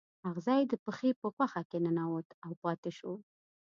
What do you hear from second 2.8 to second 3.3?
شو.